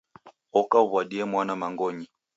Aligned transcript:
Oka 0.59 0.77
uw'adie 0.87 1.23
mwana 1.31 1.53
mangonyi. 1.61 2.05